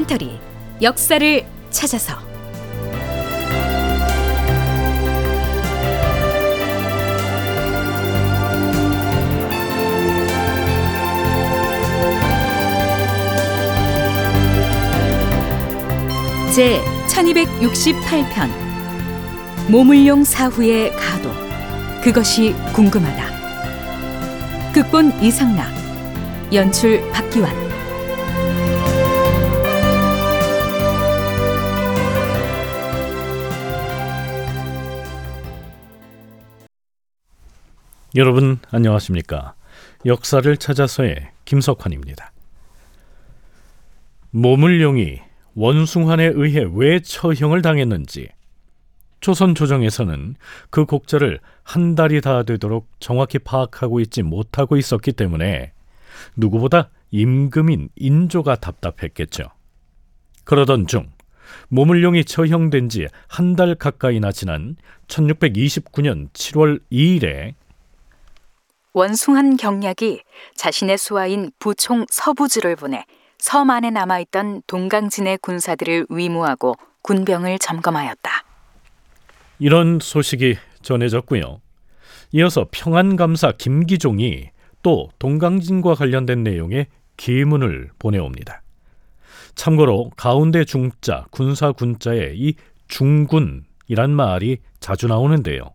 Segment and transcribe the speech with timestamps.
[0.00, 0.40] 다큐멘터리
[0.82, 2.18] 역사를 찾아서.
[16.54, 18.50] 제 1268편
[19.68, 21.30] 모물용 사후의 가도.
[22.02, 24.72] 그것이 궁금하다.
[24.72, 25.68] 극본 이상락
[26.52, 27.69] 연출 박기환
[38.16, 39.54] 여러분 안녕하십니까?
[40.04, 42.32] 역사를 찾아서의 김석환입니다.
[44.30, 45.20] 모물룡이
[45.54, 48.28] 원숭한에 의해 왜 처형을 당했는지
[49.20, 50.36] 조선 조정에서는
[50.70, 55.72] 그 곡절을 한 달이 다 되도록 정확히 파악하고 있지 못하고 있었기 때문에
[56.36, 59.44] 누구보다 임금인 인조가 답답했겠죠.
[60.44, 61.10] 그러던 중
[61.68, 64.76] 모물룡이 처형된 지 한 달 가까이나 지난
[65.08, 67.54] 1629년 7월 2일에
[68.92, 70.22] 원숭한 경략이
[70.56, 73.04] 자신의 수하인 부총 서부주를 보내
[73.38, 78.30] 섬 안에 남아있던 동강진의 군사들을 위무하고 군병을 점검하였다.
[79.58, 81.60] 이런 소식이 전해졌고요.
[82.32, 84.50] 이어서 평안감사 김기종이
[84.82, 88.62] 또 동강진과 관련된 내용의 기문을 보내옵니다.
[89.54, 92.54] 참고로 가운데 중자 군사 군자에 이
[92.88, 95.74] 중군이란 말이 자주 나오는데요.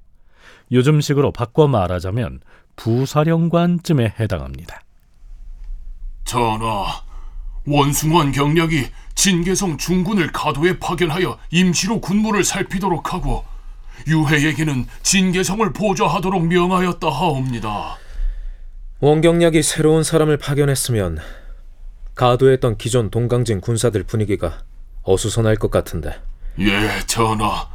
[0.71, 2.39] 요즘식으로 바꿔 말하자면
[2.75, 4.81] 부사령관쯤에 해당합니다.
[6.25, 7.01] 전하,
[7.67, 13.45] 원숭원 경략이 진계성 중군을 가도에 파견하여 임시로 군무를 살피도록 하고
[14.07, 17.97] 유해에게는 진계성을 보좌하도록 명하였다 하옵니다.
[18.99, 21.19] 원경략이 새로운 사람을 파견했으면
[22.13, 24.59] 가도에 있던 기존 동강진 군사들 분위기가
[25.03, 26.19] 어수선할 것 같은데.
[26.59, 27.67] 예, 전하.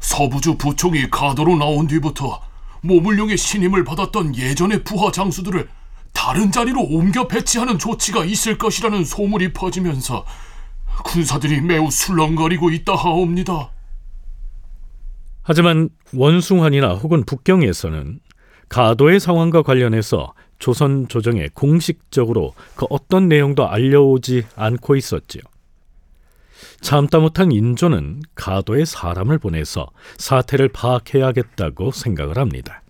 [0.00, 2.40] 서부주 부총이 가도로 나온 뒤부터
[2.82, 5.68] 모물룡의 신임을 받았던 예전의 부하 장수들을
[6.12, 10.24] 다른 자리로 옮겨 배치하는 조치가 있을 것이라는 소문이 퍼지면서
[11.04, 13.70] 군사들이 매우 술렁거리고 있다 하옵니다.
[15.42, 18.20] 하지만 원숭한이나 혹은 북경에서는
[18.68, 25.42] 가도의 상황과 관련해서 조선 조정에 공식적으로 그 어떤 내용도 알려오지 않고 있었지요.
[26.80, 32.82] 참다 못한 인조는 가도에 사람을 보내서 사태를 파악해야겠다고 생각을 합니다.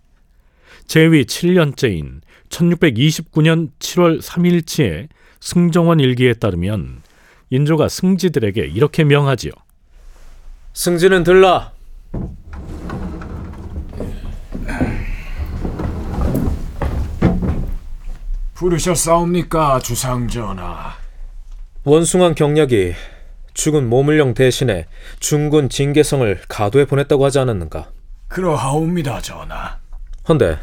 [0.87, 5.09] 제위 7년째인 1629년 7월 3일치의
[5.41, 7.03] 승정원 일기에 따르면
[7.51, 9.53] 인조가 승지들에게 이렇게 명하지요.
[10.73, 11.73] 승지는 들라.
[18.55, 20.95] 부르셨사옵니까 주상전하
[21.85, 22.93] 원숭한 경략이
[23.58, 24.86] 죽은 모물령 대신에
[25.19, 27.91] 중군 진계성을 가도에 보냈다고 하지 않았는가?
[28.28, 29.76] 그러하옵니다 전하
[30.28, 30.56] 헌데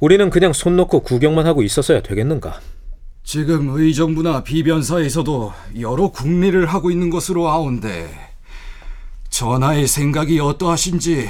[0.00, 2.60] 우리는 그냥 손 놓고 구경만 하고 있었어야 되겠는가?
[3.24, 8.08] 지금 의정부나 비변사에서도 여러 국리를 하고 있는 것으로 아온데
[9.28, 11.28] 전하의 생각이 어떠하신지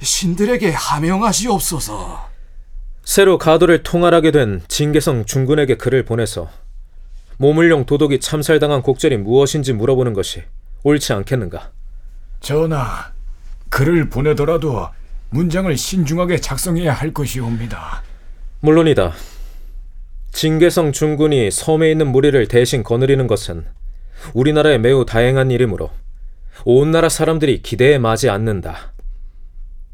[0.00, 2.30] 신들에게 하명하시옵소서
[3.04, 6.48] 새로 가도를 통할하게 된 진계성 중군에게 글을 보내서
[7.38, 10.42] 모물령 도독이 참살당한 곡절이 무엇인지 물어보는 것이
[10.82, 11.70] 옳지 않겠는가?
[12.40, 13.12] 전하,
[13.68, 14.88] 글을 보내더라도
[15.30, 18.02] 문장을 신중하게 작성해야 할 것이옵니다.
[18.60, 19.12] 물론이다.
[20.32, 23.64] 진계성 중군이 섬에 있는 무리를 대신 거느리는 것은
[24.34, 25.90] 우리나라에 매우 다행한 일이므로
[26.64, 28.92] 온 나라 사람들이 기대에 맞지 않는다.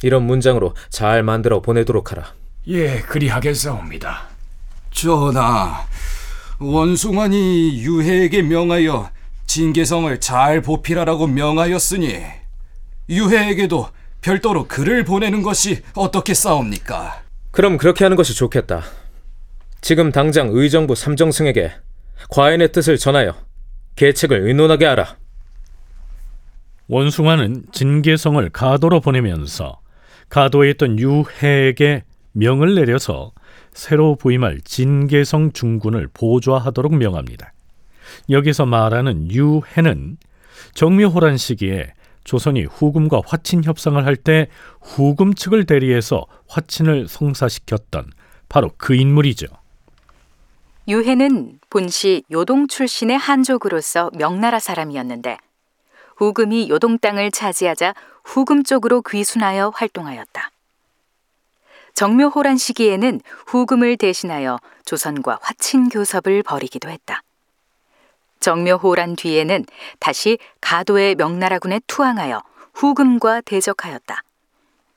[0.02, 2.32] 이런 문장으로 잘 만들어 보내도록 하라.
[2.68, 4.28] 예, 그리하겠사옵니다.
[4.90, 5.84] 전하,
[6.58, 9.10] 원숭아니 유해에게 명하여
[9.46, 12.22] 진계성을 잘 보필하라고 명하였으니
[13.08, 13.88] 유해에게도
[14.20, 17.22] 별도로 글을 보내는 것이 어떻게 싸웁니까?
[17.50, 18.82] 그럼 그렇게 하는 것이 좋겠다.
[19.80, 21.72] 지금 당장 의정부 삼정승에게
[22.30, 23.34] 과인의 뜻을 전하여
[23.96, 25.16] 계책을 의논하게 하라.
[26.88, 29.80] 원숭아는 진계성을 가도로 보내면서
[30.30, 33.32] 가도에 있던 유해에게 명을 내려서
[33.74, 37.52] 새로 부임할 진계성 중군을 보좌하도록 명합니다.
[38.30, 40.16] 여기서 말하는 유해는
[40.74, 41.92] 정묘호란 시기에
[42.24, 44.48] 조선이 후금과 화친 협상을 할 때
[44.80, 48.10] 후금 측을 대리해서 화친을 성사시켰던
[48.48, 49.46] 바로 그 인물이죠.
[50.86, 55.36] 유해는 본시 요동 출신의 한족으로서 명나라 사람이었는데
[56.16, 60.50] 후금이 요동 땅을 차지하자 후금 쪽으로 귀순하여 활동하였다.
[61.94, 67.22] 정묘호란 시기에는 후금을 대신하여 조선과 화친 교섭을 벌이기도 했다.
[68.40, 69.64] 정묘호란 뒤에는
[70.00, 72.42] 다시 가도의 명나라군에 투항하여
[72.74, 74.22] 후금과 대적하였다.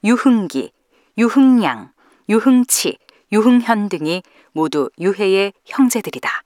[0.03, 0.71] 유흥기,
[1.17, 1.91] 유흥량,
[2.29, 2.97] 유흥치,
[3.31, 6.43] 유흥현 등이 모두 유해의 형제들이다.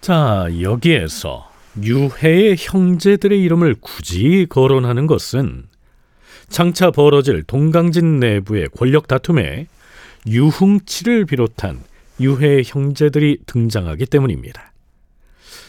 [0.00, 1.50] 자, 여기에서
[1.82, 5.67] 유해의 형제들의 이름을 굳이 거론하는 것은
[6.48, 9.66] 장차 벌어질 동강진 내부의 권력 다툼에
[10.26, 11.80] 유흥치를 비롯한
[12.20, 14.72] 유해의 형제들이 등장하기 때문입니다.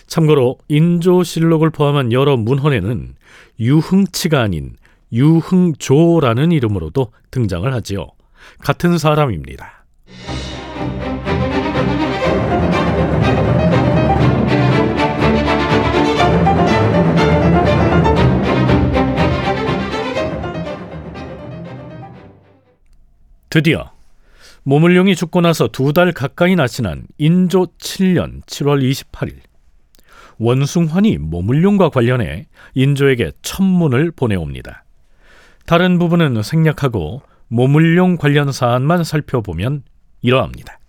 [0.08, 3.16] 참고로 인조실록을 포함한 여러 문헌에는
[3.60, 4.76] 유흥치가 아닌
[5.12, 8.08] 유흥조라는 이름으로도 등장을 하지요.
[8.60, 9.79] 같은 사람입니다.
[23.50, 23.92] 드디어
[24.64, 28.82] 모물룡이 죽고 나서 두 달 가까이나 지난 인조 7년 7월
[29.12, 29.38] 28일
[30.38, 34.84] 원숭환이 모물룡과 관련해 인조에게 천문을 보내옵니다.
[35.66, 39.84] 다른 부분은 생략하고 모물룡 관련 사안만 살펴보면
[40.22, 40.80] 이러합니다.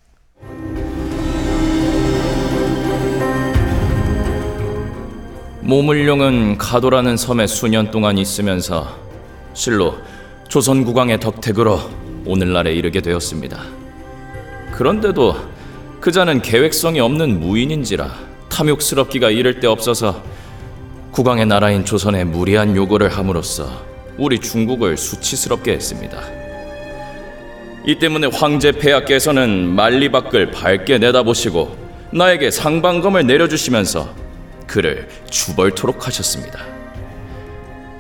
[5.63, 8.99] 모물룡은 가도라는 섬에 수년 동안 있으면서
[9.55, 9.95] 실로
[10.49, 11.79] 조선 국왕의 덕택으로
[12.31, 13.61] 오늘날에 이르게 되었습니다.
[14.71, 15.35] 그런데도
[16.01, 18.09] 그자는 계획성이 없는 무인인지라
[18.49, 20.23] 탐욕스럽기가 이를 데 없어서
[21.11, 23.69] 국왕의 나라인 조선에 무리한 요구를 함으로써
[24.17, 26.23] 우리 중국을 수치스럽게 했습니다.
[27.85, 31.77] 이 때문에 황제 폐하께서는 만리 밖을 밝게 내다보시고
[32.13, 34.09] 나에게 상방검을 내려주시면서
[34.69, 36.61] 그를 주벌토록 하셨습니다.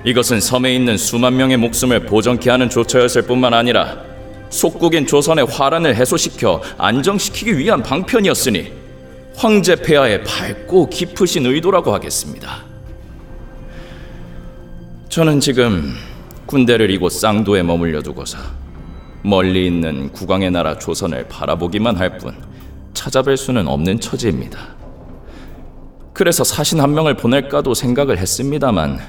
[0.04, 4.09] 이것은 섬에 있는 수만 명의 목숨을 보전케 하는 조처였을 뿐만 아니라
[4.50, 8.72] 속국인 조선의 화란을 해소시켜 안정시키기 위한 방편이었으니
[9.36, 12.64] 황제 폐하의 밝고 깊으신 의도라고 하겠습니다.
[15.08, 15.94] 저는 지금
[16.46, 18.38] 군대를 이곳 쌍도에 머물려 두고서
[19.22, 22.34] 멀리 있는 국왕의 나라 조선을 바라보기만 할 뿐
[22.94, 24.58] 찾아뵐 수는 없는 처지입니다.
[26.12, 29.00] 그래서 사신 한 명을 보낼까도 생각을 했습니다만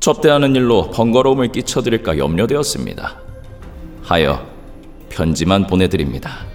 [0.00, 3.16] 접대하는 일로 번거로움을 끼쳐드릴까 염려되었습니다.
[4.02, 4.57] 하여
[5.08, 6.46] 편지만 보내드립니다.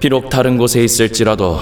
[0.00, 1.58] 비록 다른 곳에 있을지라도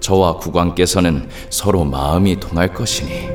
[0.00, 3.28] 저와 국왕께서는 서로 마음이 통할 것이니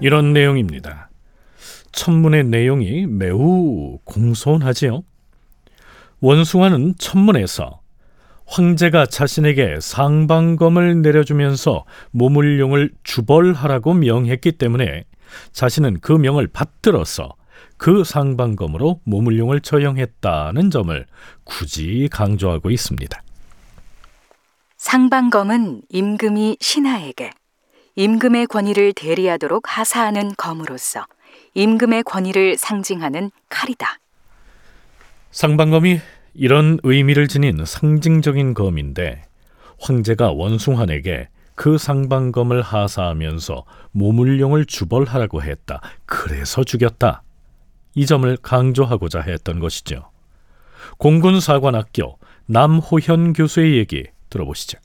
[0.00, 1.10] 이런 내용입니다.
[1.92, 5.02] 천문의 내용이 매우 공손하지요.
[6.20, 7.80] 원숭아는 천문에서
[8.46, 15.04] 황제가 자신에게 상방검을 내려주면서 모물룡을 주벌하라고 명했기 때문에
[15.52, 17.34] 자신은 그 명을 받들어서
[17.76, 21.06] 그 상방검으로 모물룡을 처형했다는 점을
[21.44, 23.22] 굳이 강조하고 있습니다.
[24.76, 27.30] 상방검은 임금이 신하에게
[27.96, 31.06] 임금의 권위를 대리하도록 하사하는 검으로서
[31.54, 33.98] 임금의 권위를 상징하는 칼이다.
[35.30, 36.00] 상방검이
[36.34, 39.24] 이런 의미를 지닌 상징적인 검인데
[39.78, 45.80] 황제가 원숭한에게 그 상방검을 하사하면서 모물룡을 주벌하라고 했다.
[46.04, 47.22] 그래서 죽였다.
[47.94, 50.10] 이 점을 강조하고자 했던 것이죠.
[50.98, 54.78] 공군사관학교 남호현 교수의 얘기 들어보시죠.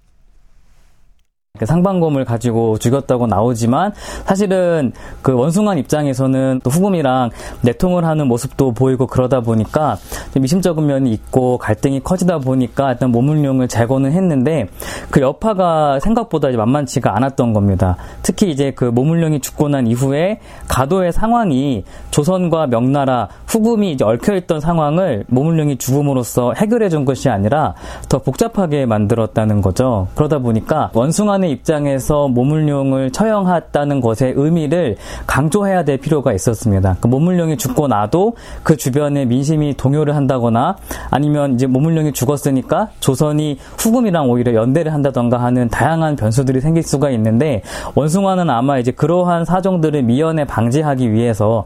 [1.61, 3.93] 그 상방검을 가지고 죽였다고 나오지만
[4.25, 7.29] 사실은 그 원숭한 입장에서는 또 후금이랑
[7.61, 9.97] 내통을 하는 모습도 보이고 그러다 보니까
[10.35, 14.69] 미심쩍은 면이 있고 갈등이 커지다 보니까 일단 모물룡을 제거는 했는데
[15.11, 17.95] 그 여파가 생각보다 만만치가 않았던 겁니다.
[18.23, 25.25] 특히 이제 그 모물룡이 죽고 난 이후에 가도의 상황이 조선과 명나라 후금이 이제 얽혀있던 상황을
[25.27, 27.75] 모물룡이 죽음으로써 해결해 준 것이 아니라
[28.09, 30.07] 더 복잡하게 만들었다는 거죠.
[30.15, 36.98] 그러다 보니까 원숭한 입장에서 모물룡을 처형했다는 것의 의미를 강조해야 될 필요가 있었습니다.
[37.00, 40.77] 그 모물룡이 죽고 나도 그 주변에 민심이 동요를 한다거나
[41.10, 47.63] 아니면 이제 모물룡이 죽었으니까 조선이 후금이랑 오히려 연대를 한다던가 하는 다양한 변수들이 생길 수가 있는데
[47.96, 51.65] 원숭아는 아마 이제 그러한 사정들을 미연에 방지하기 위해서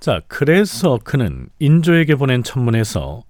[0.00, 3.22] 자, 그래서 그는 인조에게 보낸 천문에서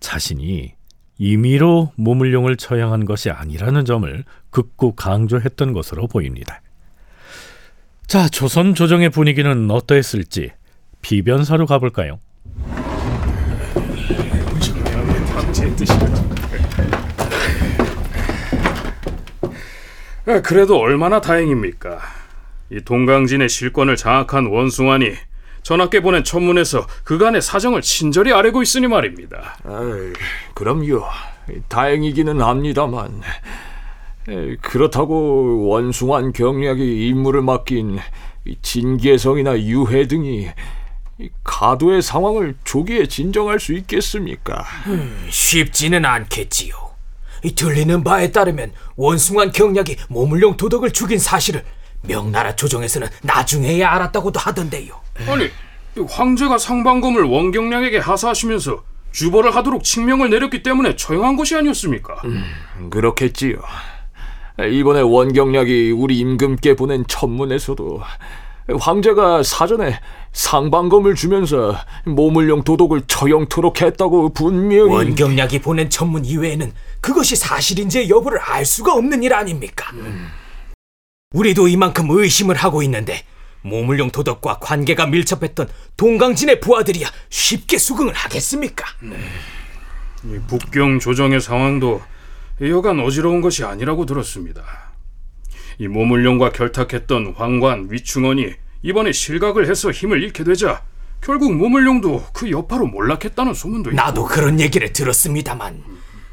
[0.00, 0.72] 자신이
[1.18, 6.62] 임의로 모물룡을 처형한 것이 아니라는 점을 극구 강조했던 것으로 보입니다.
[8.06, 10.52] 자, 조선 조정의 분위기는 어떠했을지
[11.02, 12.20] 비변사로 가볼까요?
[20.44, 21.98] 그래도 얼마나 다행입니까?
[22.70, 25.14] 이 동강진의 실권을 장악한 원숭아니
[25.62, 29.56] 전하께 보낸 천문에서 그간의 사정을 친절히 아뢰고 있으니 말입니다.
[29.64, 30.12] 아이,
[30.54, 31.04] 그럼요.
[31.68, 33.73] 다행이기는 합니다만 에,
[34.60, 37.98] 그렇다고 원숭한 경략이 임무를 맡긴
[38.46, 40.48] 이 진계성이나 유해 등이
[41.18, 44.64] 이 가도의 상황을 조기에 진정할 수 있겠습니까?
[45.30, 46.74] 쉽지는 않겠지요.
[47.44, 51.64] 이 들리는 바에 따르면 원숭한 경략이 모물룡 도덕을 죽인 사실을
[52.02, 54.94] 명나라 조정에서는 나중에야 알았다고도 하던데요.
[55.28, 55.44] 아니,
[55.96, 62.22] 이 황제가 상방검을 원경량에게 하사하시면서 주벌을 하도록 칙명을 내렸기 때문에 처형한 것이 아니었습니까?
[62.90, 63.58] 그렇겠지요.
[64.58, 68.00] 이번에 원경략이 우리 임금께 보낸 천문에서도
[68.78, 70.00] 황제가 사전에
[70.32, 78.64] 상방검을 주면서 모물용 도독을 처형토록 했다고 분명히 원경략이 보낸 천문 이외에는 그것이 사실인지 여부를 알
[78.64, 79.92] 수가 없는 일 아닙니까?
[81.32, 83.24] 우리도 이만큼 의심을 하고 있는데
[83.62, 88.86] 모물룡 도덕과 관계가 밀접했던 동강진의 부하들이야 쉽게 수긍을 하겠습니까?
[90.24, 92.00] 이 북경 조정의 상황도
[92.60, 94.62] 여간 어지러운 것이 아니라고 들었습니다.
[95.78, 100.82] 이 모물룡과 결탁했던 황관 위충원이 이번에 실각을 해서 힘을 잃게 되자
[101.20, 105.82] 결국 모물룡도 그 여파로 몰락했다는 소문도 있고 나도 그런 얘기를 들었습니다만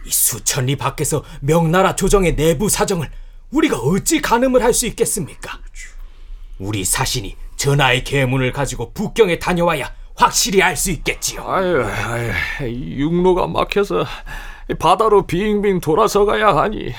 [0.05, 3.09] 이 수천리 밖에서 명나라 조정의 내부 사정을
[3.51, 5.59] 우리가 어찌 가늠을 할 수 있겠습니까?
[6.59, 11.43] 우리 사신이 전하의 계문을 가지고 북경에 다녀와야 확실히 알 수 있겠지요.
[11.47, 12.31] 아유, 아유,
[12.99, 14.05] 육로가 막혀서
[14.75, 16.93] 바다로 빙빙 돌아서 가야 하니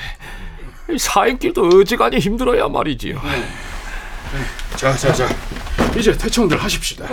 [0.97, 3.19] 사행길도 어지간히 힘들어야 말이지요.
[4.75, 5.27] 자, 자, 자.
[5.97, 7.05] 이제 대청들 하십시다.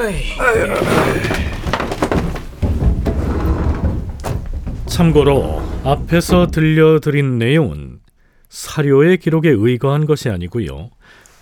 [4.86, 8.00] 참고로 앞에서 들려드린 내용은
[8.48, 10.90] 사료의 기록에 의거한 것이 아니고요.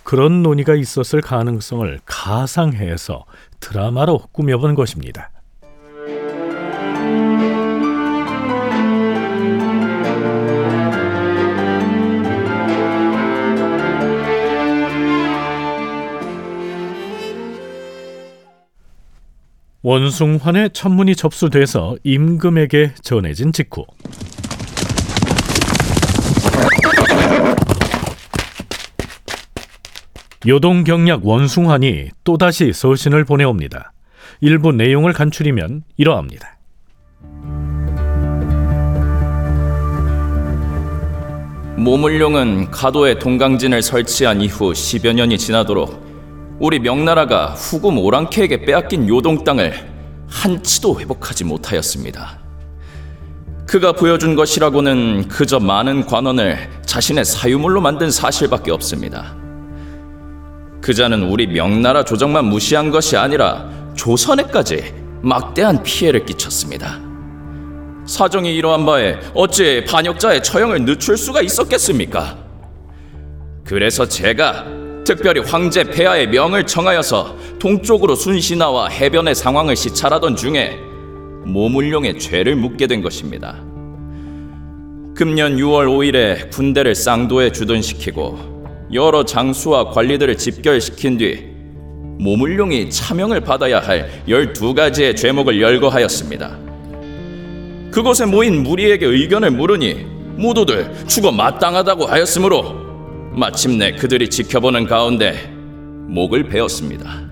[0.03, 3.25] 그런 논의가 있었을 가능성을 가상해서
[3.59, 5.31] 드라마로 꾸며본 것입니다.
[19.81, 23.85] 원숭환의 천문이 접수돼서 임금에게 전해진 직후
[30.45, 33.93] 요동경략 원숭환이 또다시 서신을 보내옵니다.
[34.41, 36.57] 일부 내용을 간추리면 이러합니다.
[41.77, 46.08] 모물룡은 가도에 동강진을 설치한 이후 10여 년이 지나도록
[46.59, 49.73] 우리 명나라가 후금 오랑캐에게 빼앗긴 요동 땅을
[50.27, 52.37] 한치도 회복하지 못하였습니다.
[53.65, 59.35] 그가 보여준 것이라고는 그저 많은 관원을 자신의 사유물로 만든 사실밖에 없습니다.
[60.81, 66.99] 그자는 우리 명나라 조정만 무시한 것이 아니라 조선에까지 막대한 피해를 끼쳤습니다.
[68.05, 72.37] 사정이 이러한 바에 어찌 반역자의 처형을 늦출 수가 있었겠습니까?
[73.63, 74.78] 그래서 제가
[75.09, 80.77] 특별히 황제 폐하의 명을 청하여서 동쪽으로 순신하와 해변의 상황을 시찰하던 중에
[81.45, 83.55] 모물룡의 죄를 묻게 된 것입니다.
[85.15, 91.43] 금년 6월 5일에 군대를 쌍도에 주둔시키고 여러 장수와 관리들을 집결시킨 뒤
[92.19, 96.55] 모물룡이 차명을 받아야 할 12가지의 죄목을 열거하였습니다.
[97.89, 102.88] 그곳에 모인 무리에게 의견을 물으니 모두들 죽어 마땅하다고 하였으므로
[103.39, 105.47] 마침내 그들이 지켜보는 가운데
[106.09, 107.29] 목을 베었습니다.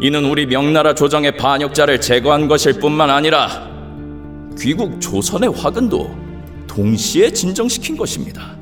[0.00, 3.68] 이는 우리 명나라 조정의 반역자를 제거한 것일 뿐만 아니라
[4.58, 6.16] 귀국 조선의 화근도
[6.66, 8.56] 동시에 진정시킨 것입니다.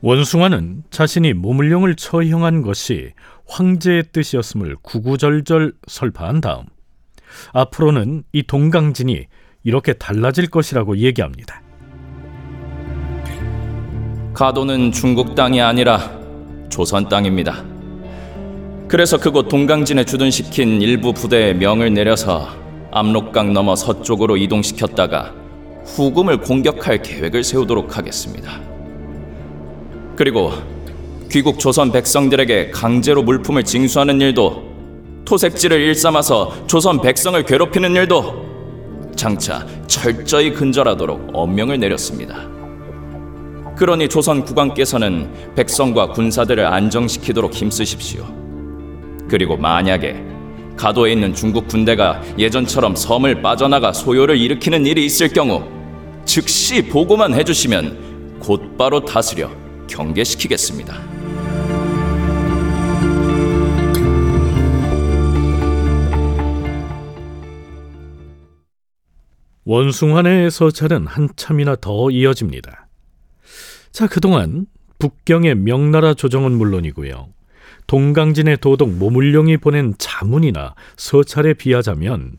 [0.00, 3.12] 원숭아는 자신이 모물룡을 처형한 것이
[3.46, 6.64] 황제의 뜻이었음을 구구절절 설파한 다음
[7.52, 9.26] 앞으로는 이 동강진이
[9.62, 11.62] 이렇게 달라질 것이라고 얘기합니다.
[14.36, 16.10] 가도는 중국 땅이 아니라
[16.68, 17.64] 조선 땅입니다.
[18.86, 22.46] 그래서 그곳 동강진에 주둔시킨 일부 부대에 명을 내려서
[22.90, 25.32] 압록강 넘어 서쪽으로 이동시켰다가
[25.86, 28.60] 후금을 공격할 계획을 세우도록 하겠습니다.
[30.16, 30.52] 그리고
[31.30, 34.64] 귀국 조선 백성들에게 강제로 물품을 징수하는 일도
[35.24, 42.55] 토색지를 일삼아서 조선 백성을 괴롭히는 일도 장차 철저히 근절하도록 엄명을 내렸습니다.
[43.76, 48.24] 그러니 조선 국왕께서는 백성과 군사들을 안정시키도록 힘쓰십시오.
[49.28, 50.16] 그리고 만약에
[50.76, 55.62] 가도에 있는 중국 군대가 예전처럼 섬을 빠져나가 소요를 일으키는 일이 있을 경우
[56.24, 59.50] 즉시 보고만 해주시면 곧바로 다스려
[59.88, 60.94] 경계시키겠습니다.
[69.64, 72.85] 원숭아내에서 차는 한참이나 더 이어집니다.
[73.96, 74.66] 자, 그동안
[74.98, 77.28] 북경의 명나라 조정은 물론이고요.
[77.86, 82.36] 동강진의 도독 모물룡이 보낸 자문이나 서찰에 비하자면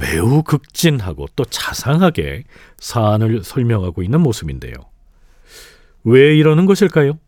[0.00, 2.44] 매우 극진하고 또 자상하게
[2.78, 4.72] 사안을 설명하고 있는 모습인데요.
[6.04, 7.18] 왜 이러는 것일까요?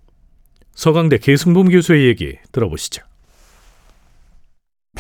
[0.75, 3.02] 서강대 계승범 교수의 얘기 들어보시죠.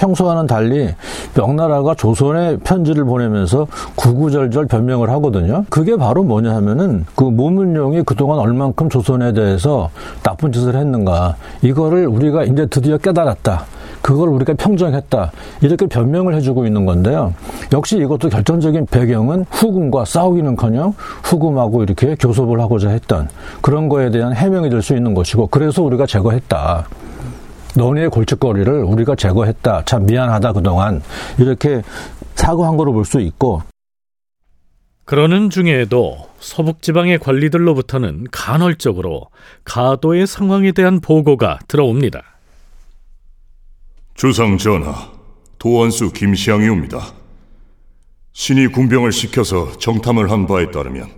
[0.00, 0.88] 평소와는 달리
[1.36, 3.66] 명나라가 조선에 편지를 보내면서
[3.96, 5.64] 구구절절 변명을 하거든요.
[5.68, 9.90] 그게 바로 뭐냐 하면은 그 모문룡이 그동안 얼만큼 조선에 대해서
[10.22, 11.36] 나쁜 짓을 했는가.
[11.60, 13.66] 이거를 우리가 이제 드디어 깨달았다.
[14.00, 15.30] 그걸 우리가 평정했다.
[15.60, 17.34] 이렇게 변명을 해주고 있는 건데요.
[17.74, 23.28] 역시 이것도 결정적인 배경은 후금과 싸우기는 커녕 후금하고 이렇게 교섭을 하고자 했던
[23.60, 26.86] 그런 거에 대한 해명이 될 수 있는 것이고 그래서 우리가 제거했다.
[27.76, 29.84] 너네의 골칫거리를 우리가 제거했다.
[29.84, 31.02] 참 미안하다 그동안
[31.38, 31.82] 이렇게
[32.34, 33.62] 사과한 거로 볼 수 있고
[35.04, 39.26] 그러는 중에도 서북지방의 관리들로부터는 간헐적으로
[39.64, 42.22] 가도의 상황에 대한 보고가 들어옵니다.
[44.14, 45.10] 주상 전하,
[45.58, 47.12] 도원수 김시양이옵니다.
[48.32, 51.08] 신이 군병을 시켜서 정탐을 한 바에 따르면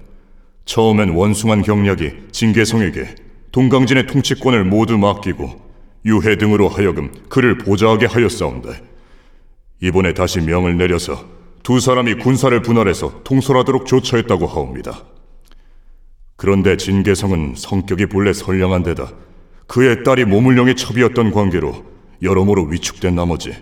[0.64, 3.14] 처음엔 원숭한 경략이 진계성에게
[3.52, 5.60] 동강진의 통치권을 모두 맡기고
[6.04, 8.70] 유해 등으로 하여금 그를 보좌하게 하였사온데
[9.82, 11.24] 이번에 다시 명을 내려서
[11.62, 15.04] 두 사람이 군사를 분할해서 통솔하도록 조처했다고 하옵니다.
[16.36, 19.12] 그런데 진계성은 성격이 본래 선량한 데다
[19.66, 21.84] 그의 딸이 모물령의 첩이었던 관계로
[22.20, 23.54] 여러모로 위축된 나머지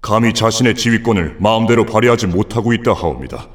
[0.00, 3.48] 감히 자신의 지휘권을 마음대로 발휘하지 못하고 있다 하옵니다.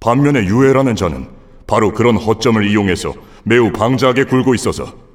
[0.00, 1.28] 반면에 유해라는 자는
[1.66, 5.05] 바로 그런 허점을 이용해서 매우 방자하게 굴고 있어서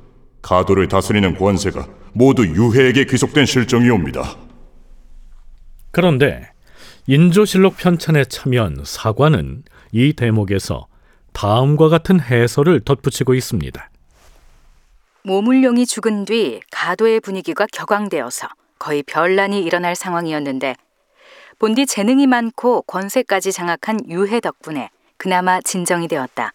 [0.42, 4.36] 가도를 다스리는 권세가 모두 유해에게 귀속된 실정이옵니다.
[5.92, 6.50] 그런데
[7.08, 10.88] 인조실록 편찬에 참여한 사관은 이 대목에서
[11.34, 13.90] 다음과 같은 해설을 덧붙이고 있습니다.
[15.24, 18.48] 모물룡이 죽은 뒤 가도의 분위기가 격앙되어서
[18.80, 20.76] 거의 별난이 일어날 상황이었는데
[21.60, 26.54] 본디 재능이 많고 권세까지 장악한 유해 덕분에 그나마 진정이 되었다.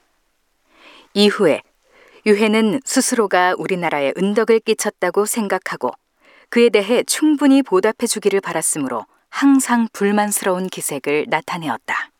[1.14, 1.62] 이후에
[2.26, 5.92] 유해는 스스로가 우리나라에 은덕을 끼쳤다고 생각하고
[6.50, 12.10] 그에 대해 충분히 보답해 주기를 바랐으므로 항상 불만스러운 기색을 나타내었다.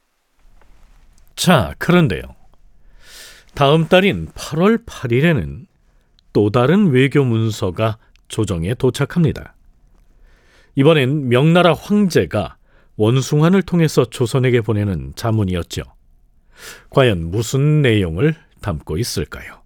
[1.35, 2.23] 자, 그런데요.
[3.55, 5.67] 다음 달인 8월 8일에는
[6.33, 9.55] 또 다른 외교 문서가 조정에 도착합니다.
[10.77, 12.57] 이번엔 명나라 황제가
[12.97, 15.83] 원숭환을 통해서 조선에게 보내는 자문이었죠.
[16.91, 19.66] 과연 무슨 내용을 담고 있을까요?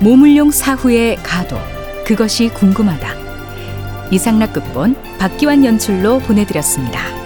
[0.00, 1.58] 모물룡 사후의 가도
[2.06, 3.08] 그것이 궁금하다
[4.10, 7.19] 이상락 극본 박기환 연출로 보내드렸습니다.